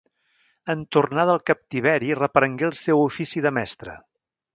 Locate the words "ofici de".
3.11-3.53